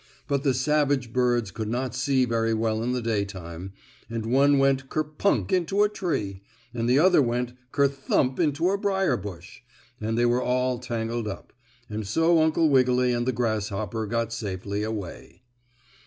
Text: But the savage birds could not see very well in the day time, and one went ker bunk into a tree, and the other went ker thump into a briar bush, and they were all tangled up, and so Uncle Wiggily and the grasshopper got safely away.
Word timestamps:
But 0.27 0.41
the 0.41 0.55
savage 0.55 1.13
birds 1.13 1.51
could 1.51 1.67
not 1.67 1.93
see 1.93 2.25
very 2.25 2.55
well 2.55 2.81
in 2.81 2.91
the 2.93 3.03
day 3.03 3.23
time, 3.23 3.71
and 4.09 4.25
one 4.25 4.57
went 4.57 4.89
ker 4.89 5.03
bunk 5.03 5.53
into 5.53 5.83
a 5.83 5.89
tree, 5.89 6.41
and 6.73 6.89
the 6.89 6.97
other 6.97 7.21
went 7.21 7.53
ker 7.71 7.87
thump 7.87 8.39
into 8.39 8.71
a 8.71 8.79
briar 8.79 9.15
bush, 9.15 9.61
and 9.99 10.17
they 10.17 10.25
were 10.25 10.41
all 10.41 10.79
tangled 10.79 11.27
up, 11.27 11.53
and 11.87 12.07
so 12.07 12.41
Uncle 12.41 12.67
Wiggily 12.67 13.13
and 13.13 13.27
the 13.27 13.31
grasshopper 13.31 14.07
got 14.07 14.33
safely 14.33 14.81
away. 14.81 15.43